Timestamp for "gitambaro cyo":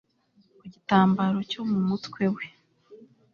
0.73-1.61